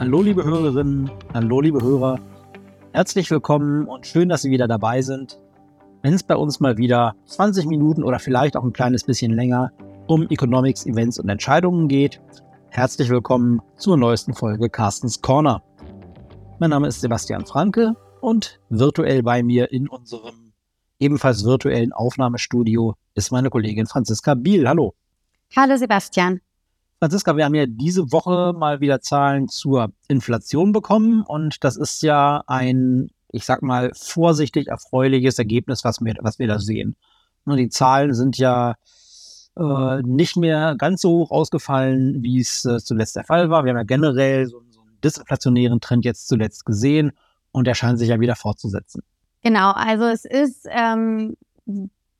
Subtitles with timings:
[0.00, 2.20] Hallo liebe Hörerinnen, hallo liebe Hörer.
[2.92, 5.40] Herzlich willkommen und schön, dass Sie wieder dabei sind.
[6.02, 9.72] Wenn es bei uns mal wieder 20 Minuten oder vielleicht auch ein kleines bisschen länger
[10.06, 12.20] um Economics, Events und Entscheidungen geht,
[12.68, 15.64] herzlich willkommen zur neuesten Folge Carstens Corner.
[16.60, 20.52] Mein Name ist Sebastian Franke und virtuell bei mir in unserem
[21.00, 24.68] ebenfalls virtuellen Aufnahmestudio ist meine Kollegin Franziska Biel.
[24.68, 24.94] Hallo.
[25.56, 26.40] Hallo Sebastian.
[27.00, 32.02] Franziska, wir haben ja diese Woche mal wieder Zahlen zur Inflation bekommen und das ist
[32.02, 36.96] ja ein, ich sag mal, vorsichtig erfreuliches Ergebnis, was wir, was wir da sehen.
[37.46, 38.74] Die Zahlen sind ja
[39.56, 43.64] äh, nicht mehr ganz so hoch ausgefallen, wie es äh, zuletzt der Fall war.
[43.64, 47.12] Wir haben ja generell so, so einen disinflationären Trend jetzt zuletzt gesehen
[47.52, 49.02] und der scheint sich ja wieder fortzusetzen.
[49.42, 51.36] Genau, also es ist, ähm,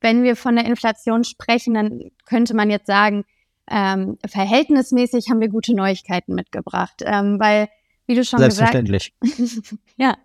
[0.00, 3.24] wenn wir von der Inflation sprechen, dann könnte man jetzt sagen,
[3.70, 7.68] ähm, verhältnismäßig haben wir gute Neuigkeiten mitgebracht, ähm, weil
[8.06, 9.12] wie du schon Selbstverständlich.
[9.20, 10.16] gesagt ja,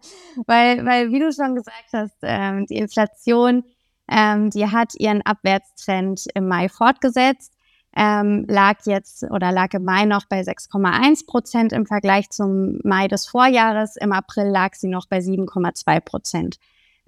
[0.47, 3.63] weil, weil wie du schon gesagt hast, ähm, die Inflation,
[4.09, 7.53] ähm, die hat ihren Abwärtstrend im Mai fortgesetzt,
[7.95, 13.07] ähm, lag jetzt oder lag im Mai noch bei 6,1 Prozent im Vergleich zum Mai
[13.07, 13.97] des Vorjahres.
[13.97, 16.57] Im April lag sie noch bei 7,2 Prozent.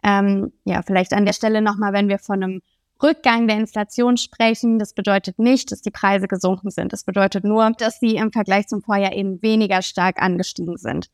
[0.04, 2.62] Ähm, ja, vielleicht an der Stelle nochmal, wenn wir von einem
[3.02, 4.80] Rückgang der Inflation sprechen.
[4.80, 6.94] Das bedeutet nicht, dass die Preise gesunken sind.
[6.94, 11.10] Das bedeutet nur, dass sie im Vergleich zum Vorjahr eben weniger stark angestiegen sind.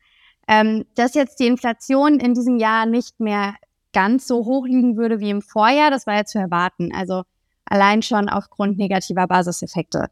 [0.48, 3.54] Ähm, dass jetzt die Inflation in diesem Jahr nicht mehr
[3.92, 6.92] ganz so hoch liegen würde wie im Vorjahr, das war ja zu erwarten.
[6.94, 7.22] Also
[7.64, 10.08] allein schon aufgrund negativer Basiseffekte.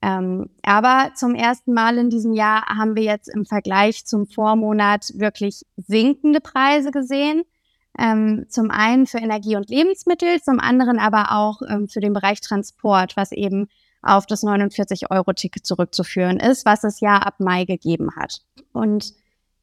[0.00, 5.12] Ähm, aber zum ersten Mal in diesem Jahr haben wir jetzt im Vergleich zum Vormonat
[5.16, 7.42] wirklich sinkende Preise gesehen.
[7.98, 12.40] Ähm, zum einen für Energie und Lebensmittel, zum anderen aber auch ähm, für den Bereich
[12.40, 13.68] Transport, was eben
[14.02, 18.42] auf das 49-Euro-Ticket zurückzuführen ist, was es ja ab Mai gegeben hat.
[18.72, 19.12] Und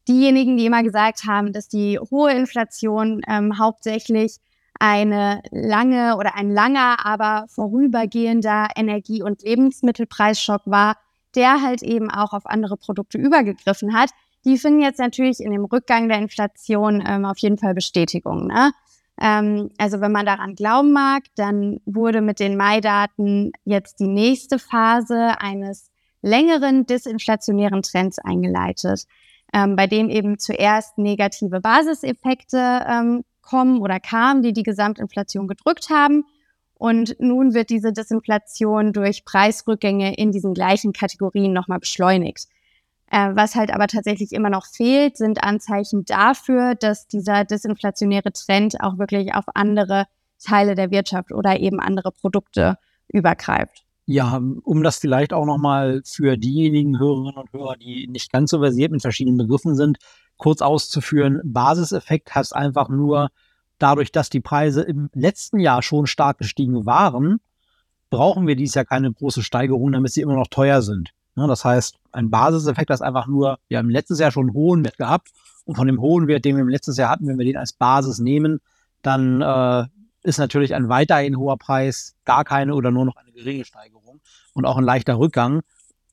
[0.08, 4.36] diejenigen, die immer gesagt haben, dass die hohe Inflation ähm, hauptsächlich
[4.78, 10.96] eine lange oder ein langer, aber vorübergehender Energie- und Lebensmittelpreisschock war,
[11.34, 14.10] der halt eben auch auf andere Produkte übergegriffen hat,
[14.46, 18.46] die finden jetzt natürlich in dem Rückgang der Inflation ähm, auf jeden Fall Bestätigung.
[18.46, 18.72] Ne?
[19.20, 24.58] Ähm, also wenn man daran glauben mag, dann wurde mit den Mai-Daten jetzt die nächste
[24.58, 25.90] Phase eines
[26.22, 29.06] längeren disinflationären Trends eingeleitet,
[29.52, 35.90] ähm, bei dem eben zuerst negative Basiseffekte ähm, kommen oder kamen, die die Gesamtinflation gedrückt
[35.90, 36.24] haben.
[36.74, 42.48] Und nun wird diese Disinflation durch Preisrückgänge in diesen gleichen Kategorien nochmal beschleunigt.
[43.10, 48.80] Äh, was halt aber tatsächlich immer noch fehlt, sind Anzeichen dafür, dass dieser disinflationäre Trend
[48.80, 50.06] auch wirklich auf andere
[50.42, 52.76] Teile der Wirtschaft oder eben andere Produkte
[53.08, 53.84] übergreift.
[54.06, 58.60] Ja, um das vielleicht auch nochmal für diejenigen Hörerinnen und Hörer, die nicht ganz so
[58.60, 59.98] versiert mit verschiedenen Begriffen sind,
[60.36, 61.40] kurz auszuführen.
[61.44, 63.30] Basiseffekt heißt einfach nur,
[63.78, 67.40] dadurch, dass die Preise im letzten Jahr schon stark gestiegen waren,
[68.10, 71.10] brauchen wir dieses Jahr keine große Steigerung, damit sie immer noch teuer sind.
[71.36, 74.84] Ne, das heißt, ein Basiseffekt ist einfach nur, wir haben letztes Jahr schon einen hohen
[74.84, 75.28] Wert gehabt
[75.66, 77.74] und von dem hohen Wert, den wir im letzten Jahr hatten, wenn wir den als
[77.74, 78.60] Basis nehmen,
[79.02, 79.84] dann äh,
[80.22, 84.20] ist natürlich ein weiterhin hoher Preis gar keine oder nur noch eine geringe Steigerung
[84.54, 85.60] und auch ein leichter Rückgang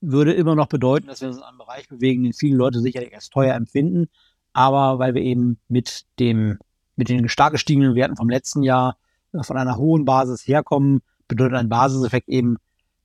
[0.01, 3.16] würde immer noch bedeuten, dass wir uns in einem Bereich bewegen, den viele Leute sicherlich
[3.16, 4.09] als teuer empfinden,
[4.51, 6.59] aber weil wir eben mit dem
[6.95, 8.97] mit den stark gestiegenen Werten vom letzten Jahr
[9.31, 12.57] äh, von einer hohen Basis herkommen, bedeutet ein Basiseffekt eben,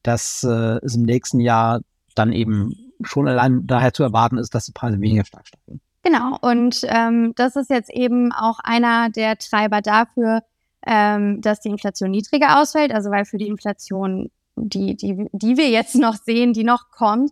[0.03, 1.81] dass äh, es im nächsten Jahr
[2.19, 5.81] dann eben schon allein daher zu erwarten ist, dass die Preise weniger stark steigen.
[6.03, 10.43] Genau, und ähm, das ist jetzt eben auch einer der Treiber dafür,
[10.87, 12.93] ähm, dass die Inflation niedriger ausfällt.
[12.93, 17.31] Also weil für die Inflation, die, die, die wir jetzt noch sehen, die noch kommt,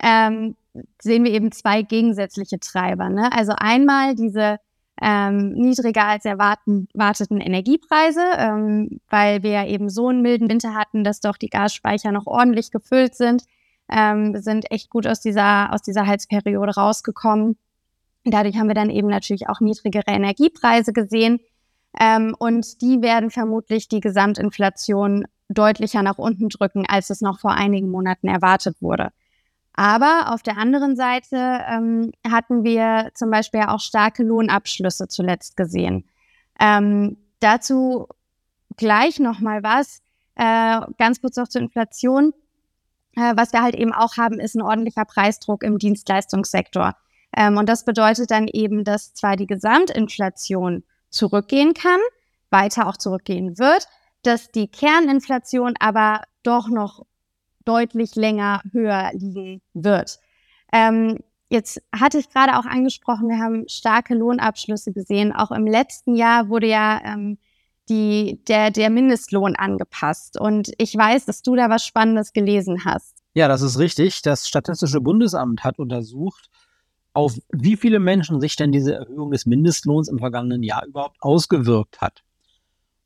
[0.00, 0.56] ähm,
[1.00, 3.08] sehen wir eben zwei gegensätzliche Treiber.
[3.08, 3.30] Ne?
[3.32, 4.58] Also einmal diese
[5.00, 11.02] ähm, niedriger als erwarteten Energiepreise, ähm, weil wir ja eben so einen milden Winter hatten,
[11.02, 13.42] dass doch die Gasspeicher noch ordentlich gefüllt sind
[13.90, 17.56] ähm, sind echt gut aus dieser, aus dieser Heizperiode rausgekommen.
[18.24, 21.40] Dadurch haben wir dann eben natürlich auch niedrigere Energiepreise gesehen.
[21.98, 27.52] Ähm, und die werden vermutlich die Gesamtinflation deutlicher nach unten drücken, als es noch vor
[27.52, 29.10] einigen Monaten erwartet wurde.
[29.74, 36.04] Aber auf der anderen Seite ähm, hatten wir zum Beispiel auch starke Lohnabschlüsse zuletzt gesehen.
[36.60, 38.08] Ähm, dazu
[38.76, 40.02] gleich noch mal was,
[40.34, 42.32] äh, ganz kurz noch zur Inflation.
[43.16, 46.96] Äh, was wir halt eben auch haben, ist ein ordentlicher Preisdruck im Dienstleistungssektor.
[47.36, 52.00] Ähm, und das bedeutet dann eben, dass zwar die Gesamtinflation zurückgehen kann,
[52.50, 53.86] weiter auch zurückgehen wird,
[54.22, 57.04] dass die Kerninflation aber doch noch
[57.64, 60.18] deutlich länger höher liegen wird.
[60.72, 61.18] Ähm,
[61.52, 65.34] Jetzt hatte ich gerade auch angesprochen, wir haben starke Lohnabschlüsse gesehen.
[65.34, 67.36] Auch im letzten Jahr wurde ja ähm,
[67.88, 70.38] die, der, der Mindestlohn angepasst.
[70.40, 73.18] Und ich weiß, dass du da was Spannendes gelesen hast.
[73.34, 74.22] Ja, das ist richtig.
[74.22, 76.50] Das Statistische Bundesamt hat untersucht,
[77.14, 82.00] auf wie viele Menschen sich denn diese Erhöhung des Mindestlohns im vergangenen Jahr überhaupt ausgewirkt
[82.00, 82.22] hat.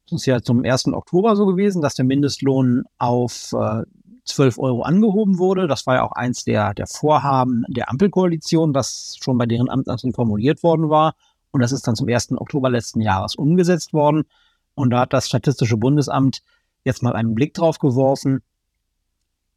[0.07, 0.89] Es ist ja zum 1.
[0.89, 3.83] Oktober so gewesen, dass der Mindestlohn auf äh,
[4.25, 5.67] 12 Euro angehoben wurde.
[5.67, 10.15] Das war ja auch eins der, der Vorhaben der Ampelkoalition, das schon bei deren Amtsantritt
[10.15, 11.15] formuliert worden war.
[11.51, 12.33] Und das ist dann zum 1.
[12.33, 14.25] Oktober letzten Jahres umgesetzt worden.
[14.77, 16.43] Und da hat das Statistische Bundesamt
[16.85, 18.43] jetzt mal einen Blick drauf geworfen,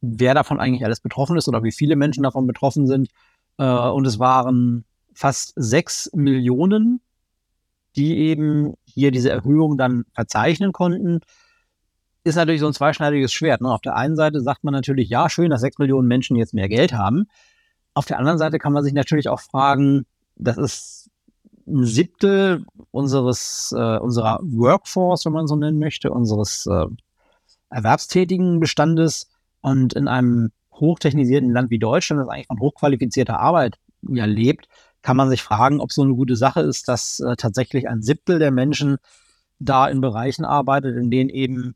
[0.00, 3.10] wer davon eigentlich alles betroffen ist oder wie viele Menschen davon betroffen sind.
[3.58, 7.00] Äh, und es waren fast sechs Millionen,
[7.96, 11.20] die eben hier diese Erhöhung dann verzeichnen konnten.
[12.24, 13.60] Ist natürlich so ein zweischneidiges Schwert.
[13.60, 13.70] Ne?
[13.70, 16.68] Auf der einen Seite sagt man natürlich, ja, schön, dass sechs Millionen Menschen jetzt mehr
[16.68, 17.26] Geld haben.
[17.92, 20.06] Auf der anderen Seite kann man sich natürlich auch fragen,
[20.36, 21.09] das ist
[21.66, 26.86] ein Siebtel unseres, äh, unserer Workforce, wenn man so nennen möchte, unseres äh,
[27.70, 29.28] erwerbstätigen Bestandes.
[29.60, 34.68] Und in einem hochtechnisierten Land wie Deutschland, das eigentlich von hochqualifizierter Arbeit ja lebt,
[35.02, 38.38] kann man sich fragen, ob so eine gute Sache ist, dass äh, tatsächlich ein Siebtel
[38.38, 38.96] der Menschen
[39.58, 41.74] da in Bereichen arbeitet, in denen eben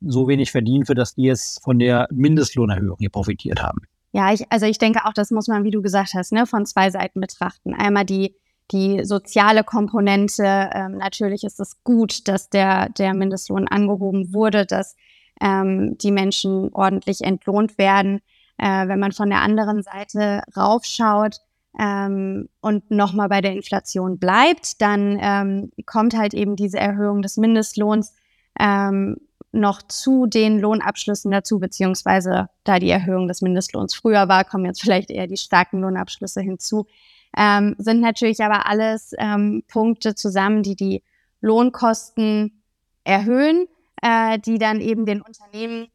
[0.00, 3.80] so wenig verdienen, für das die jetzt von der Mindestlohnerhöhung hier profitiert haben.
[4.12, 6.66] Ja, ich, also ich denke auch, das muss man, wie du gesagt hast, ne, von
[6.66, 7.74] zwei Seiten betrachten.
[7.74, 8.36] Einmal die,
[8.70, 10.70] die soziale Komponente.
[10.72, 14.96] Ähm, natürlich ist es gut, dass der, der Mindestlohn angehoben wurde, dass
[15.40, 18.20] ähm, die Menschen ordentlich entlohnt werden.
[18.58, 21.38] Äh, wenn man von der anderen Seite raufschaut
[21.78, 27.36] ähm, und nochmal bei der Inflation bleibt, dann ähm, kommt halt eben diese Erhöhung des
[27.36, 28.14] Mindestlohns
[28.58, 29.16] ähm,
[29.52, 34.82] noch zu den Lohnabschlüssen dazu, beziehungsweise da die Erhöhung des Mindestlohns früher war, kommen jetzt
[34.82, 36.86] vielleicht eher die starken Lohnabschlüsse hinzu.
[37.36, 41.02] Ähm, sind natürlich aber alles ähm, Punkte zusammen, die die
[41.40, 42.62] Lohnkosten
[43.02, 43.66] erhöhen,
[44.02, 45.88] äh, die dann eben den Unternehmen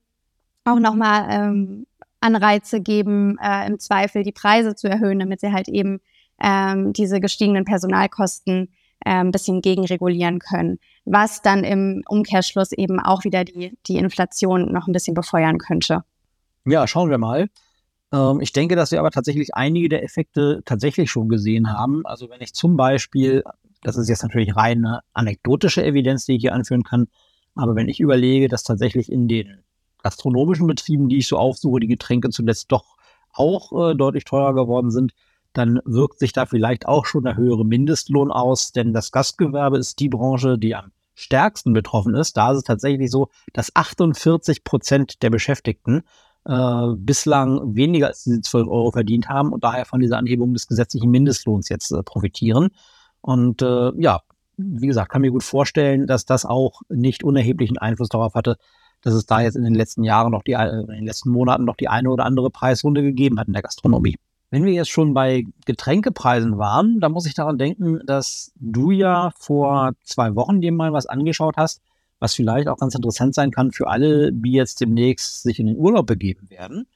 [0.66, 1.88] auch nochmal ähm,
[2.20, 6.02] Anreize geben, äh, im Zweifel die Preise zu erhöhen, damit sie halt eben
[6.42, 8.70] ähm, diese gestiegenen Personalkosten
[9.06, 14.88] ein bisschen gegenregulieren können, was dann im Umkehrschluss eben auch wieder die, die Inflation noch
[14.88, 16.04] ein bisschen befeuern könnte.
[16.66, 17.50] Ja, schauen wir mal.
[18.14, 22.06] Ähm, ich denke, dass wir aber tatsächlich einige der Effekte tatsächlich schon gesehen haben.
[22.06, 23.44] Also wenn ich zum Beispiel,
[23.82, 27.08] das ist jetzt natürlich reine anekdotische Evidenz, die ich hier anführen kann,
[27.56, 29.64] aber wenn ich überlege, dass tatsächlich in den
[30.02, 32.98] gastronomischen Betrieben, die ich so aufsuche, die Getränke zuletzt doch
[33.34, 35.14] auch äh, deutlich teurer geworden sind,
[35.54, 40.00] dann wirkt sich da vielleicht auch schon der höhere Mindestlohn aus, denn das Gastgewerbe ist
[40.00, 42.38] die Branche, die am stärksten betroffen ist.
[42.38, 46.04] Da ist es tatsächlich so, dass 48 Prozent der Beschäftigten
[46.46, 50.68] äh, bislang weniger als diese 12 Euro verdient haben und daher von dieser Anhebung des
[50.68, 52.70] gesetzlichen Mindestlohns jetzt äh, profitieren.
[53.22, 54.22] Und äh, ja,
[54.58, 58.58] wie gesagt, kann mir gut vorstellen, dass das auch nicht unerheblichen Einfluss darauf hatte,
[59.02, 61.66] dass es da jetzt in den letzten Jahren noch die, äh, in den letzten Monaten
[61.66, 64.18] noch die eine oder andere Preisrunde gegeben hat in der Gastronomie.
[64.52, 69.32] Wenn wir jetzt schon bei Getränkepreisen waren, da muss ich daran denken, dass du ja
[69.38, 71.82] vor zwei Wochen dir mal was angeschaut hast,
[72.20, 75.78] was vielleicht auch ganz interessant sein kann für alle, die jetzt demnächst sich in den
[75.78, 76.88] Urlaub begeben werden.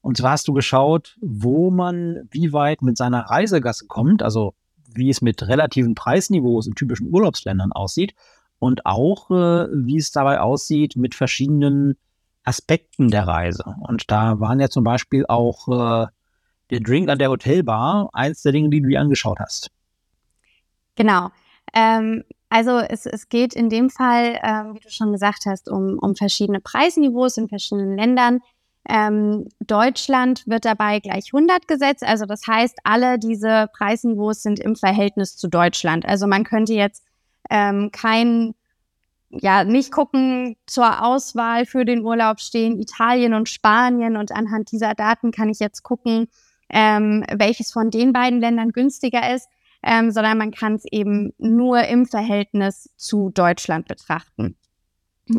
[0.00, 4.54] Und zwar hast du geschaut, wo man wie weit mit seiner Reisegasse kommt, also
[4.92, 8.14] wie es mit relativen Preisniveaus in typischen Urlaubsländern aussieht
[8.58, 11.96] und auch, äh, wie es dabei aussieht mit verschiedenen
[12.44, 13.74] Aspekten der Reise.
[13.80, 16.06] Und da waren ja zum Beispiel auch äh,
[16.70, 19.70] der Drink an der Hotelbar eins der Dinge, die du dir angeschaut hast.
[20.96, 21.30] Genau.
[21.72, 25.98] Ähm, also es, es geht in dem Fall, ähm, wie du schon gesagt hast, um,
[25.98, 28.42] um verschiedene Preisniveaus in verschiedenen Ländern.
[28.88, 32.04] Ähm, Deutschland wird dabei gleich 100 gesetzt.
[32.04, 36.06] Also das heißt, alle diese Preisniveaus sind im Verhältnis zu Deutschland.
[36.06, 37.02] Also man könnte jetzt
[37.50, 38.54] ähm, kein,
[39.30, 44.94] ja, nicht gucken zur Auswahl für den Urlaub stehen Italien und Spanien und anhand dieser
[44.94, 46.28] Daten kann ich jetzt gucken,
[46.68, 49.48] ähm, welches von den beiden Ländern günstiger ist,
[49.84, 54.56] ähm, sondern man kann es eben nur im Verhältnis zu Deutschland betrachten.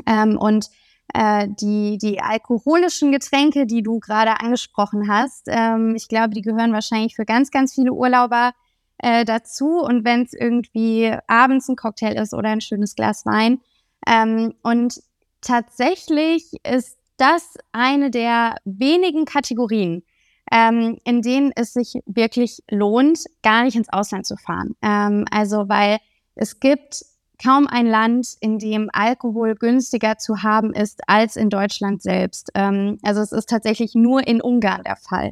[0.05, 0.69] Ähm, und
[1.13, 6.73] äh, die, die alkoholischen Getränke, die du gerade angesprochen hast, ähm, ich glaube, die gehören
[6.73, 8.53] wahrscheinlich für ganz, ganz viele Urlauber
[8.99, 9.79] äh, dazu.
[9.79, 13.59] Und wenn es irgendwie abends ein Cocktail ist oder ein schönes Glas Wein.
[14.07, 15.01] Ähm, und
[15.41, 20.03] tatsächlich ist das eine der wenigen Kategorien,
[20.51, 24.75] ähm, in denen es sich wirklich lohnt, gar nicht ins Ausland zu fahren.
[24.81, 25.97] Ähm, also weil
[26.35, 27.05] es gibt
[27.43, 32.51] kaum ein Land, in dem Alkohol günstiger zu haben ist als in Deutschland selbst.
[32.55, 35.31] Ähm, also es ist tatsächlich nur in Ungarn der Fall.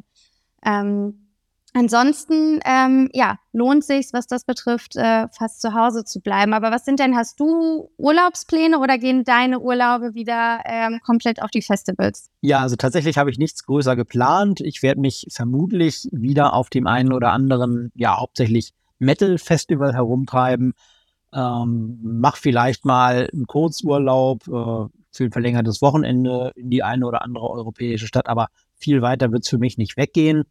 [0.65, 1.23] Ähm,
[1.75, 6.53] Ansonsten, ähm, ja, lohnt sich, was das betrifft, äh, fast zu Hause zu bleiben.
[6.53, 11.50] Aber was sind denn, hast du Urlaubspläne oder gehen deine Urlaube wieder ähm, komplett auf
[11.50, 12.30] die Festivals?
[12.42, 14.62] Ja, also tatsächlich habe ich nichts größer geplant.
[14.62, 20.74] Ich werde mich vermutlich wieder auf dem einen oder anderen, ja, hauptsächlich Metal-Festival herumtreiben.
[21.34, 27.24] Ähm, mach vielleicht mal einen Kurzurlaub äh, für ein verlängertes Wochenende in die eine oder
[27.24, 30.44] andere europäische Stadt, aber viel weiter wird es für mich nicht weggehen.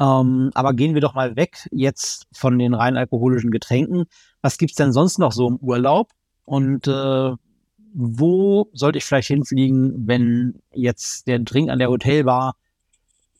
[0.00, 4.04] Ähm, aber gehen wir doch mal weg jetzt von den rein alkoholischen Getränken.
[4.42, 6.10] Was gibt's denn sonst noch so im Urlaub?
[6.44, 7.32] Und äh,
[7.94, 12.54] wo sollte ich vielleicht hinfliegen, wenn jetzt der Drink an der Hotelbar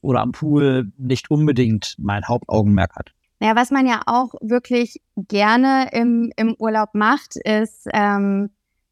[0.01, 3.13] oder am Pool nicht unbedingt mein Hauptaugenmerk hat?
[3.41, 8.51] Naja, was man ja auch wirklich gerne im, im Urlaub macht, ist ähm,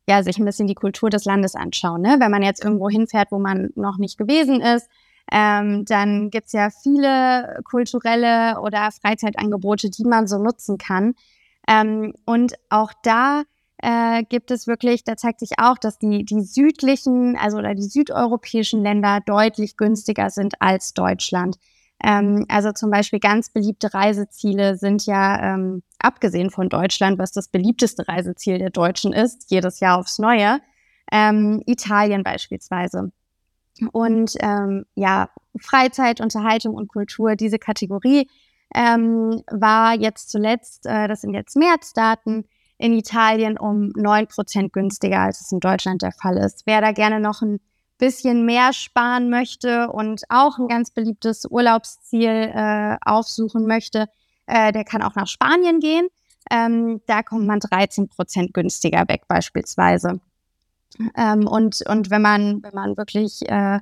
[0.09, 2.01] ja sich ein bisschen die Kultur des Landes anschauen.
[2.01, 2.19] Ne?
[2.21, 4.89] Wenn man jetzt irgendwo hinfährt, wo man noch nicht gewesen ist,
[5.33, 11.15] ähm, dann gibt's ja viele kulturelle oder Freizeitangebote, die man so nutzen kann.
[11.69, 13.43] Ähm, und auch da
[13.79, 17.83] äh, gibt es wirklich, da zeigt sich auch, dass die, die südlichen, also oder die
[17.83, 21.57] südeuropäischen Länder deutlich günstiger sind als Deutschland.
[22.03, 27.49] Ähm, also zum Beispiel ganz beliebte Reiseziele sind ja, ähm, abgesehen von Deutschland, was das
[27.49, 30.61] beliebteste Reiseziel der Deutschen ist, jedes Jahr aufs Neue,
[31.13, 33.13] ähm, Italien beispielsweise.
[33.93, 35.29] Und ähm, ja,
[35.61, 38.29] Freizeit, Unterhaltung und Kultur, diese Kategorie
[38.75, 42.47] ähm, war jetzt zuletzt, äh, das sind jetzt Märzdaten,
[42.79, 46.67] in Italien um neun Prozent günstiger, als es in Deutschland der Fall ist.
[46.67, 47.59] Wer da gerne noch ein
[47.99, 54.09] bisschen mehr sparen möchte und auch ein ganz beliebtes Urlaubsziel äh, aufsuchen möchte,
[54.47, 56.09] äh, der kann auch nach Spanien gehen.
[56.51, 60.21] Ähm, da kommt man 13 Prozent günstiger weg beispielsweise.
[61.17, 63.81] Ähm, und, und wenn man, wenn man wirklich äh,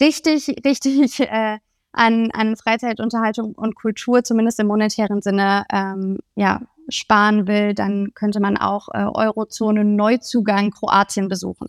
[0.00, 1.58] richtig, richtig äh,
[1.92, 8.40] an, an Freizeitunterhaltung und Kultur, zumindest im monetären Sinne, ähm, ja, sparen will, dann könnte
[8.40, 11.68] man auch äh, Eurozone Neuzugang Kroatien besuchen,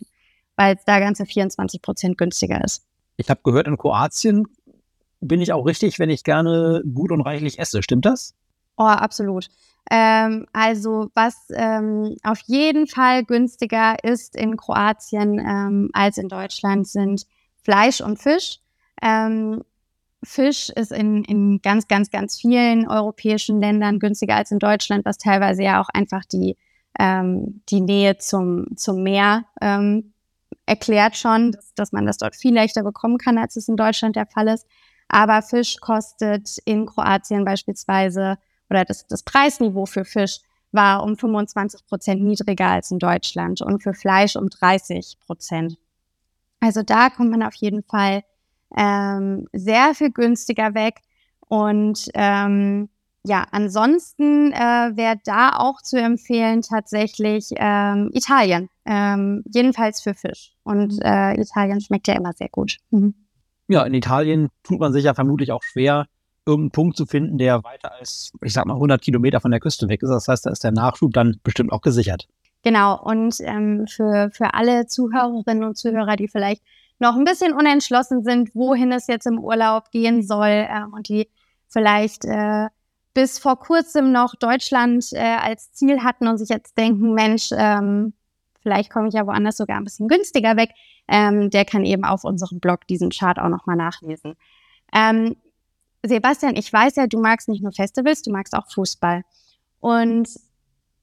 [0.56, 2.84] weil es da ganze 24 Prozent günstiger ist.
[3.16, 4.46] Ich habe gehört, in Kroatien
[5.20, 7.82] bin ich auch richtig, wenn ich gerne gut und reichlich esse.
[7.82, 8.34] Stimmt das?
[8.78, 9.48] Oh, absolut.
[9.90, 16.86] Ähm, also was ähm, auf jeden Fall günstiger ist in Kroatien ähm, als in Deutschland
[16.86, 17.26] sind
[17.62, 18.60] Fleisch und Fisch.
[19.02, 19.62] Ähm,
[20.22, 25.18] Fisch ist in, in ganz, ganz, ganz vielen europäischen Ländern günstiger als in Deutschland, was
[25.18, 26.56] teilweise ja auch einfach die,
[26.98, 30.12] ähm, die Nähe zum, zum Meer ähm,
[30.66, 34.14] erklärt schon, dass, dass man das dort viel leichter bekommen kann, als es in Deutschland
[34.14, 34.66] der Fall ist.
[35.08, 38.38] Aber Fisch kostet in Kroatien beispielsweise
[38.70, 40.38] oder das, das Preisniveau für Fisch
[40.72, 45.76] war um 25 Prozent niedriger als in Deutschland und für Fleisch um 30 Prozent.
[46.60, 48.22] Also da kommt man auf jeden Fall
[48.76, 51.00] ähm, sehr viel günstiger weg.
[51.48, 52.88] Und ähm,
[53.24, 60.54] ja, ansonsten äh, wäre da auch zu empfehlen tatsächlich ähm, Italien, ähm, jedenfalls für Fisch.
[60.62, 61.02] Und mhm.
[61.02, 62.76] äh, Italien schmeckt ja immer sehr gut.
[62.90, 63.14] Mhm.
[63.68, 66.06] Ja, in Italien tut man sich ja vermutlich auch schwer,
[66.50, 69.88] irgendeinen Punkt zu finden, der weiter als, ich sag mal, 100 Kilometer von der Küste
[69.88, 70.10] weg ist.
[70.10, 72.26] Das heißt, da ist der Nachschub dann bestimmt auch gesichert.
[72.62, 73.00] Genau.
[73.02, 76.62] Und ähm, für, für alle Zuhörerinnen und Zuhörer, die vielleicht
[76.98, 81.28] noch ein bisschen unentschlossen sind, wohin es jetzt im Urlaub gehen soll äh, und die
[81.68, 82.66] vielleicht äh,
[83.14, 88.12] bis vor kurzem noch Deutschland äh, als Ziel hatten und sich jetzt denken, Mensch, ähm,
[88.60, 90.70] vielleicht komme ich ja woanders sogar ein bisschen günstiger weg,
[91.08, 94.36] ähm, der kann eben auf unserem Blog diesen Chart auch nochmal nachlesen.
[94.92, 95.36] Ähm,
[96.02, 99.22] Sebastian, ich weiß ja, du magst nicht nur Festivals, du magst auch Fußball.
[99.80, 100.28] Und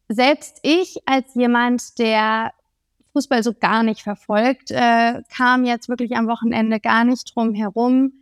[0.09, 2.51] selbst ich als jemand, der
[3.13, 8.13] Fußball so gar nicht verfolgt, äh, kam jetzt wirklich am Wochenende gar nicht drum herum,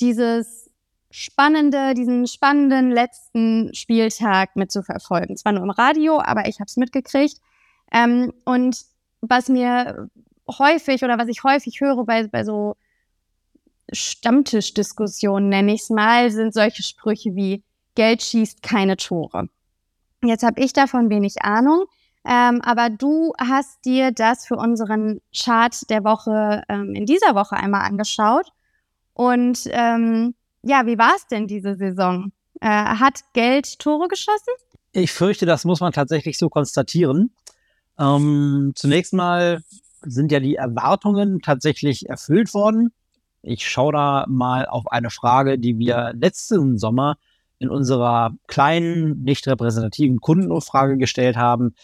[0.00, 0.70] dieses
[1.10, 5.36] spannende, diesen spannenden letzten Spieltag mitzuverfolgen.
[5.36, 7.40] Zwar nur im Radio, aber ich habe es mitgekriegt.
[7.92, 8.84] Ähm, und
[9.20, 10.08] was mir
[10.48, 12.76] häufig oder was ich häufig höre bei, bei so
[13.92, 17.62] Stammtischdiskussionen, nenne ich es mal, sind solche Sprüche wie
[17.94, 19.48] Geld schießt keine Tore.
[20.22, 21.86] Jetzt habe ich davon wenig Ahnung,
[22.24, 27.56] ähm, aber du hast dir das für unseren Chart der Woche ähm, in dieser Woche
[27.56, 28.52] einmal angeschaut.
[29.12, 32.32] Und ähm, ja, wie war es denn diese Saison?
[32.60, 34.52] Äh, hat Geld Tore geschossen?
[34.92, 37.30] Ich fürchte, das muss man tatsächlich so konstatieren.
[37.98, 39.62] Ähm, zunächst mal
[40.02, 42.92] sind ja die Erwartungen tatsächlich erfüllt worden.
[43.46, 47.16] Ich schaue da mal auf eine Frage, die wir letzten Sommer
[47.58, 51.74] in unserer kleinen, nicht repräsentativen Kundenumfrage gestellt haben.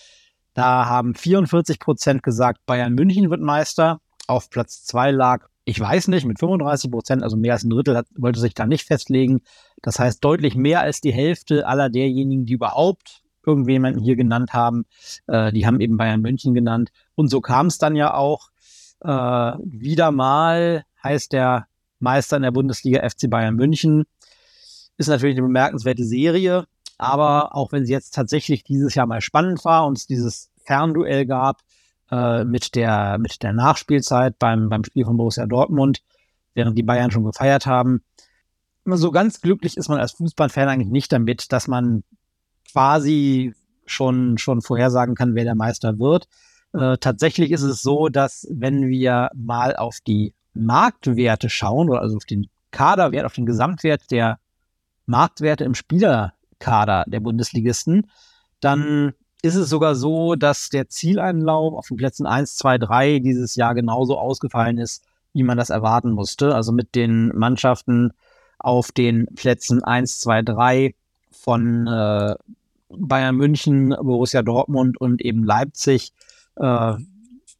[0.54, 4.00] Da haben 44 Prozent gesagt, Bayern München wird Meister.
[4.26, 7.96] Auf Platz zwei lag, ich weiß nicht, mit 35 Prozent, also mehr als ein Drittel,
[7.96, 9.40] hat, wollte sich da nicht festlegen,
[9.82, 14.84] Das heißt, deutlich mehr als die Hälfte aller derjenigen, die überhaupt irgendjemanden hier genannt haben,
[15.26, 16.90] äh, die haben eben Bayern München genannt.
[17.14, 18.50] Und so kam es dann ja auch.
[19.00, 19.08] Äh,
[19.64, 21.66] wieder mal heißt der
[21.98, 24.04] Meister in der Bundesliga FC Bayern München.
[24.98, 26.66] Ist natürlich eine bemerkenswerte Serie,
[26.98, 31.26] aber auch wenn sie jetzt tatsächlich dieses Jahr mal spannend war und es dieses Fernduell
[31.26, 31.60] gab
[32.10, 36.02] äh, mit, der, mit der Nachspielzeit beim, beim Spiel von Borussia Dortmund,
[36.54, 38.02] während die Bayern schon gefeiert haben.
[38.84, 42.02] So ganz glücklich ist man als Fußballfan eigentlich nicht damit, dass man
[42.70, 43.54] quasi
[43.86, 46.28] schon, schon vorhersagen kann, wer der Meister wird.
[46.72, 52.16] Äh, tatsächlich ist es so, dass wenn wir mal auf die Marktwerte schauen, oder also
[52.16, 54.38] auf den Kaderwert, auf den Gesamtwert der
[55.06, 58.10] Marktwerte im Spielerkader der Bundesligisten,
[58.60, 63.56] dann ist es sogar so, dass der Zieleinlauf auf den Plätzen 1, 2, 3 dieses
[63.56, 66.54] Jahr genauso ausgefallen ist, wie man das erwarten musste.
[66.54, 68.12] Also mit den Mannschaften
[68.58, 70.94] auf den Plätzen 1, 2, 3
[71.32, 72.34] von äh,
[72.88, 76.12] Bayern München, Borussia Dortmund und eben Leipzig.
[76.56, 76.94] Äh,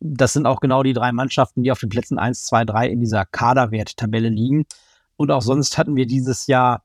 [0.05, 3.01] das sind auch genau die drei Mannschaften, die auf den Plätzen 1, 2, 3 in
[3.01, 4.67] dieser Kaderwerttabelle liegen.
[5.17, 6.83] Und auch sonst hatten wir dieses Jahr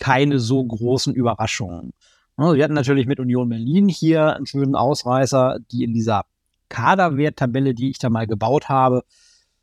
[0.00, 1.92] keine so großen Überraschungen.
[2.36, 6.24] Wir hatten natürlich mit Union Berlin hier einen schönen Ausreißer, die in dieser
[6.68, 9.04] Kaderwerttabelle, die ich da mal gebaut habe,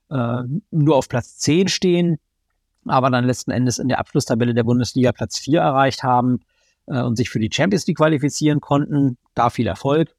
[0.09, 2.17] äh, nur auf Platz 10 stehen,
[2.85, 6.39] aber dann letzten Endes in der Abschlusstabelle der Bundesliga Platz 4 erreicht haben
[6.87, 9.17] äh, und sich für die Champions League qualifizieren konnten.
[9.35, 10.15] Da viel Erfolg.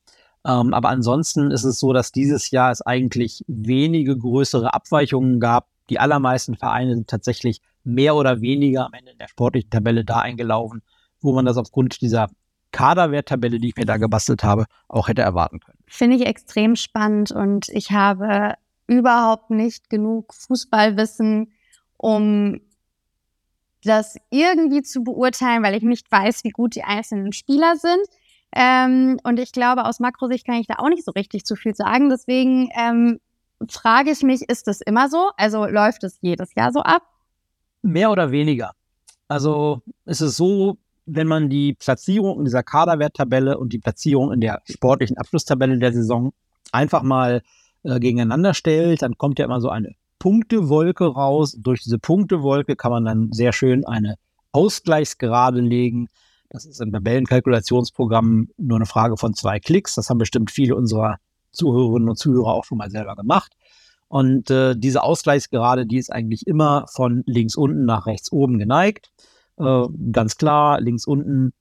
[0.46, 5.68] Ähm, aber ansonsten ist es so, dass dieses Jahr es eigentlich wenige größere Abweichungen gab.
[5.90, 10.18] Die allermeisten Vereine sind tatsächlich mehr oder weniger am Ende in der sportlichen Tabelle da
[10.18, 10.82] eingelaufen,
[11.20, 12.30] wo man das aufgrund dieser
[12.72, 15.78] Kaderwerttabelle, die ich mir da gebastelt habe, auch hätte erwarten können.
[15.86, 18.54] Finde ich extrem spannend und ich habe
[18.86, 21.52] überhaupt nicht genug Fußballwissen,
[21.96, 22.60] um
[23.84, 28.06] das irgendwie zu beurteilen, weil ich nicht weiß, wie gut die einzelnen Spieler sind.
[28.54, 31.74] Ähm, und ich glaube, aus Makrosicht kann ich da auch nicht so richtig zu viel
[31.74, 32.08] sagen.
[32.08, 33.20] Deswegen ähm,
[33.68, 35.30] frage ich mich, ist das immer so?
[35.36, 37.02] Also läuft es jedes Jahr so ab?
[37.82, 38.72] Mehr oder weniger.
[39.28, 44.40] Also ist es so, wenn man die Platzierung in dieser Kaderwerttabelle und die Platzierung in
[44.40, 46.32] der sportlichen Abschlusstabelle der Saison
[46.72, 47.42] einfach mal
[47.82, 51.56] äh, gegeneinander stellt, dann kommt ja immer so eine Punktewolke raus.
[51.58, 54.16] Durch diese Punktewolke kann man dann sehr schön eine
[54.52, 56.08] Ausgleichsgerade legen.
[56.50, 59.94] Das ist im Tabellenkalkulationsprogramm nur eine Frage von zwei Klicks.
[59.94, 61.18] Das haben bestimmt viele unserer
[61.52, 63.54] Zuhörerinnen und Zuhörer auch schon mal selber gemacht.
[64.08, 69.10] Und äh, diese Ausgleichsgerade, die ist eigentlich immer von links unten nach rechts oben geneigt.
[69.58, 71.52] Äh, ganz klar, links unten,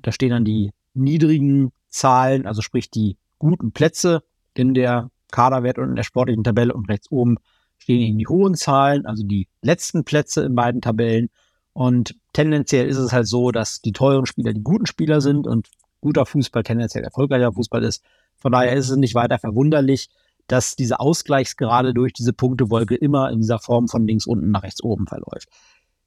[0.00, 4.22] da stehen dann die niedrigen Zahlen, also sprich die guten Plätze
[4.54, 7.36] in der Kaderwert und in der sportlichen Tabelle und rechts oben
[7.78, 11.28] stehen eben die hohen Zahlen, also die letzten Plätze in beiden Tabellen.
[11.76, 15.68] Und tendenziell ist es halt so, dass die teuren Spieler die guten Spieler sind und
[16.00, 18.02] guter Fußball tendenziell erfolgreicher Fußball ist.
[18.38, 20.08] Von daher ist es nicht weiter verwunderlich,
[20.46, 24.82] dass diese Ausgleichsgerade durch diese Punktewolke immer in dieser Form von links unten nach rechts
[24.82, 25.50] oben verläuft.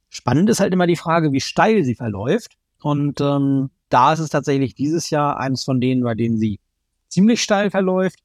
[0.10, 2.58] Spannend ist halt immer die Frage, wie steil sie verläuft.
[2.82, 6.60] Und ähm, da ist es tatsächlich dieses Jahr eines von denen, bei denen sie
[7.10, 8.18] ziemlich steil verläuft.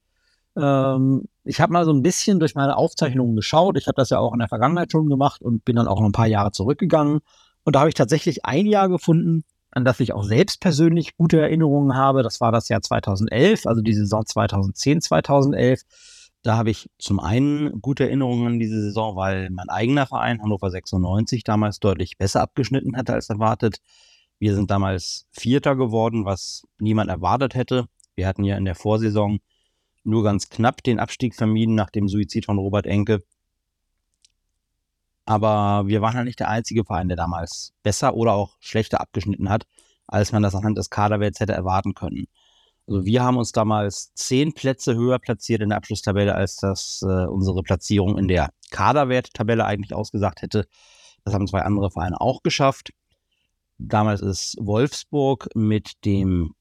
[0.55, 3.77] Ähm, ich habe mal so ein bisschen durch meine Aufzeichnungen geschaut.
[3.77, 6.07] Ich habe das ja auch in der Vergangenheit schon gemacht und bin dann auch noch
[6.07, 7.19] ein paar Jahre zurückgegangen.
[7.63, 11.39] Und da habe ich tatsächlich ein Jahr gefunden, an das ich auch selbst persönlich gute
[11.41, 12.23] Erinnerungen habe.
[12.23, 15.81] Das war das Jahr 2011, also die Saison 2010, 2011.
[16.43, 20.69] Da habe ich zum einen gute Erinnerungen an diese Saison, weil mein eigener Verein Hannover
[20.69, 23.79] 96 damals deutlich besser abgeschnitten hatte als erwartet.
[24.37, 27.85] Wir sind damals Vierter geworden, was niemand erwartet hätte.
[28.15, 29.39] Wir hatten ja in der Vorsaison
[30.05, 33.23] nur ganz knapp den Abstieg vermieden nach dem Suizid von Robert Enke.
[35.25, 39.49] Aber wir waren halt nicht der einzige Verein, der damals besser oder auch schlechter abgeschnitten
[39.49, 39.65] hat,
[40.07, 42.27] als man das anhand des Kaderwerts hätte erwarten können.
[42.87, 47.25] Also wir haben uns damals zehn Plätze höher platziert in der Abschlusstabelle, als das äh,
[47.25, 50.67] unsere Platzierung in der Kaderwerttabelle eigentlich ausgesagt hätte.
[51.23, 52.91] Das haben zwei andere Vereine auch geschafft.
[53.79, 56.53] Damals ist Wolfsburg mit dem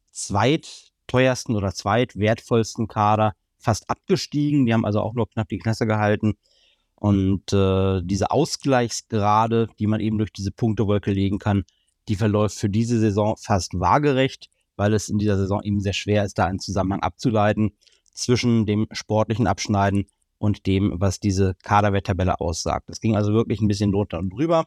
[1.08, 4.66] zweitteuersten oder zweitwertvollsten Kader fast abgestiegen.
[4.66, 6.34] Die haben also auch nur knapp die Klasse gehalten.
[6.96, 11.64] Und äh, diese Ausgleichsgrade, die man eben durch diese Punktewolke legen kann,
[12.08, 16.24] die verläuft für diese Saison fast waagerecht weil es in dieser Saison eben sehr schwer
[16.24, 17.72] ist, da einen Zusammenhang abzuleiten
[18.12, 20.06] zwischen dem sportlichen Abschneiden
[20.38, 22.88] und dem, was diese Kaderwerttabelle aussagt.
[22.90, 24.66] Es ging also wirklich ein bisschen drunter und drüber.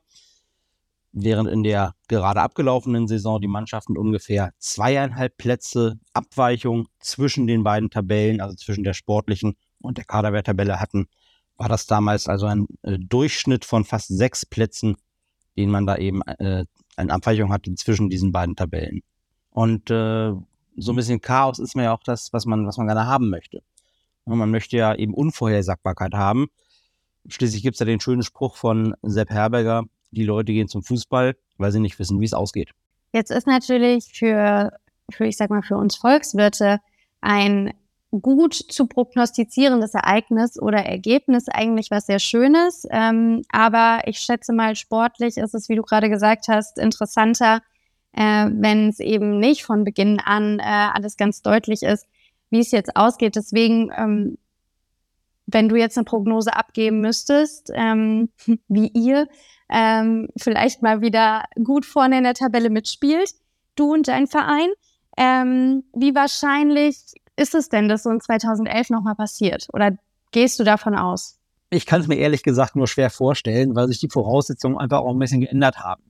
[1.19, 7.89] Während in der gerade abgelaufenen Saison die Mannschaften ungefähr zweieinhalb Plätze Abweichung zwischen den beiden
[7.89, 11.07] Tabellen, also zwischen der sportlichen und der Kaderwerttabelle hatten,
[11.55, 14.95] war das damals also ein äh, Durchschnitt von fast sechs Plätzen,
[15.57, 16.65] den man da eben äh,
[16.97, 19.01] eine Abweichung hat zwischen diesen beiden Tabellen.
[19.49, 20.33] Und äh,
[20.75, 23.31] so ein bisschen Chaos ist mir ja auch das, was man, was man gerne haben
[23.31, 23.63] möchte.
[24.25, 26.45] Und man möchte ja eben Unvorhersagbarkeit haben.
[27.27, 31.35] Schließlich gibt es ja den schönen Spruch von Sepp Herberger, die Leute gehen zum Fußball,
[31.57, 32.71] weil sie nicht wissen, wie es ausgeht.
[33.13, 34.71] Jetzt ist natürlich für,
[35.11, 36.79] für, ich sag mal, für uns Volkswirte
[37.21, 37.73] ein
[38.11, 42.87] gut zu prognostizierendes Ereignis oder Ergebnis eigentlich was sehr Schönes.
[42.89, 47.61] Ähm, aber ich schätze mal, sportlich ist es, wie du gerade gesagt hast, interessanter,
[48.13, 52.07] äh, wenn es eben nicht von Beginn an äh, alles ganz deutlich ist,
[52.49, 53.35] wie es jetzt ausgeht.
[53.35, 54.37] Deswegen, ähm,
[55.47, 58.29] wenn du jetzt eine Prognose abgeben müsstest, ähm,
[58.67, 59.27] wie ihr
[59.69, 63.31] ähm, vielleicht mal wieder gut vorne in der Tabelle mitspielt,
[63.75, 64.69] du und dein Verein,
[65.17, 66.97] ähm, wie wahrscheinlich
[67.35, 69.67] ist es denn, dass so in 2011 nochmal passiert?
[69.73, 69.97] Oder
[70.31, 71.39] gehst du davon aus?
[71.69, 75.11] Ich kann es mir ehrlich gesagt nur schwer vorstellen, weil sich die Voraussetzungen einfach auch
[75.11, 76.03] ein bisschen geändert haben.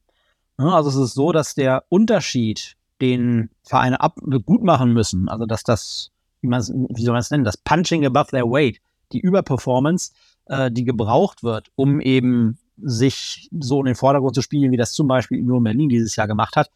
[0.57, 5.63] Also es ist so, dass der Unterschied, den Vereine ab gut machen müssen, also dass
[5.63, 6.09] das,
[6.41, 8.79] wie, wie soll man es nennen, das Punching above their weight,
[9.11, 10.13] die Überperformance,
[10.45, 14.91] äh, die gebraucht wird, um eben sich so in den Vordergrund zu spielen, wie das
[14.91, 16.69] zum Beispiel Union Berlin dieses Jahr gemacht hat,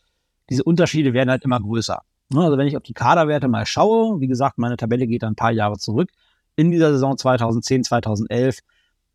[0.50, 2.02] diese Unterschiede werden halt immer größer.
[2.34, 5.36] Ne, also wenn ich auf die Kaderwerte mal schaue, wie gesagt, meine Tabelle geht ein
[5.36, 6.10] paar Jahre zurück,
[6.56, 8.60] in dieser Saison 2010, 2011,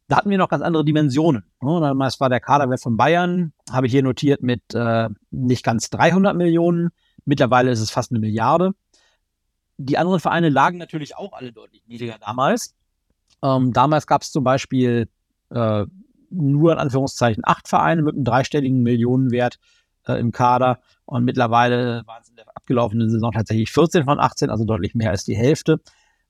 [0.08, 1.44] da hatten wir noch ganz andere Dimensionen.
[1.60, 5.90] Ne, damals war der Kaderwert von Bayern, habe ich hier notiert, mit äh, nicht ganz
[5.90, 6.90] 300 Millionen.
[7.24, 8.72] Mittlerweile ist es fast eine Milliarde.
[9.78, 12.75] Die anderen Vereine lagen natürlich auch alle deutlich niedriger damals.
[13.46, 15.08] Ähm, damals gab es zum Beispiel
[15.50, 15.84] äh,
[16.30, 19.58] nur in Anführungszeichen acht Vereine mit einem dreistelligen Millionenwert
[20.06, 20.80] äh, im Kader.
[21.04, 25.10] Und mittlerweile waren es in der abgelaufenen Saison tatsächlich 14 von 18, also deutlich mehr
[25.10, 25.80] als die Hälfte.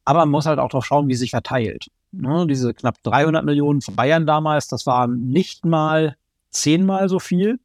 [0.04, 1.86] Aber man muss halt auch drauf schauen, wie sich verteilt.
[2.12, 6.16] Ne, diese knapp 300 Millionen von Bayern damals, das waren nicht mal
[6.50, 7.58] zehnmal so viel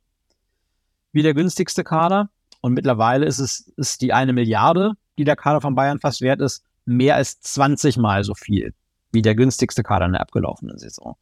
[1.11, 2.29] wie der günstigste Kader.
[2.61, 6.41] Und mittlerweile ist es ist die eine Milliarde, die der Kader von Bayern fast wert
[6.41, 8.73] ist, mehr als 20 Mal so viel
[9.12, 11.15] wie der günstigste Kader in der abgelaufenen Saison.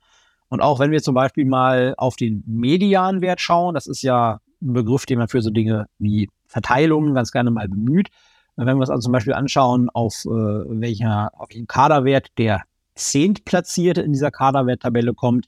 [0.49, 4.73] Und auch wenn wir zum Beispiel mal auf den Medianwert schauen, das ist ja ein
[4.73, 8.09] Begriff, den man für so Dinge wie Verteilungen ganz gerne mal bemüht.
[8.55, 12.63] Wenn wir uns also zum Beispiel anschauen, auf, äh, welcher, auf welchen Kaderwert der
[12.95, 15.45] Zehntplatzierte in dieser Kaderwerttabelle kommt,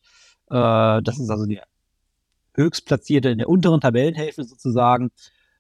[0.50, 1.64] äh, das ist also der
[2.56, 5.12] Höchstplatzierte in der unteren Tabellenhälfte sozusagen.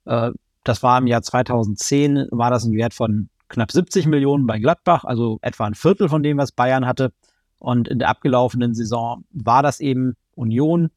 [0.05, 0.31] Äh,
[0.63, 5.03] das war im Jahr 2010, war das ein Wert von knapp 70 Millionen bei Gladbach,
[5.03, 7.13] also etwa ein Viertel von dem, was Bayern hatte.
[7.59, 10.89] Und in der abgelaufenen Saison war das eben Union.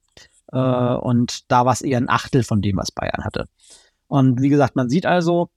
[0.53, 3.47] Äh, und da war es eher ein Achtel von dem, was Bayern hatte.
[4.07, 5.51] Und wie gesagt, man sieht also,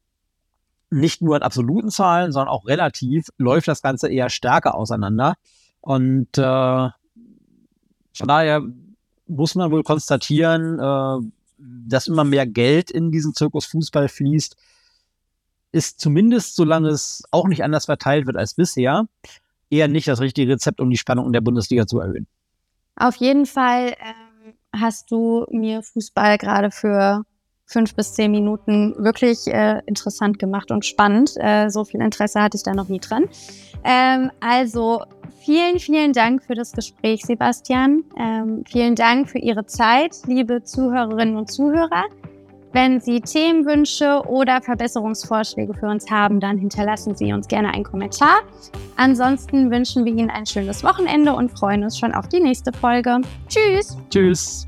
[0.90, 5.36] nicht nur in absoluten Zahlen, sondern auch relativ läuft das Ganze eher stärker auseinander.
[5.82, 8.62] Und äh, von daher
[9.28, 14.56] muss man wohl konstatieren, äh, dass immer mehr Geld in diesen Zirkus Fußball fließt,
[15.72, 19.08] ist zumindest, solange es auch nicht anders verteilt wird als bisher,
[19.70, 22.28] eher nicht das richtige Rezept, um die Spannung in der Bundesliga zu erhöhen.
[22.96, 27.24] Auf jeden Fall ähm, hast du mir Fußball gerade für
[27.68, 31.34] fünf bis zehn Minuten wirklich äh, interessant gemacht und spannend.
[31.38, 33.26] Äh, so viel Interesse hatte ich da noch nie dran.
[33.84, 35.04] Ähm, also
[35.44, 38.04] vielen, vielen Dank für das Gespräch, Sebastian.
[38.18, 42.06] Ähm, vielen Dank für Ihre Zeit, liebe Zuhörerinnen und Zuhörer.
[42.74, 48.40] Wenn Sie Themenwünsche oder Verbesserungsvorschläge für uns haben, dann hinterlassen Sie uns gerne einen Kommentar.
[48.98, 53.22] Ansonsten wünschen wir Ihnen ein schönes Wochenende und freuen uns schon auf die nächste Folge.
[53.48, 53.98] Tschüss.
[54.10, 54.68] Tschüss.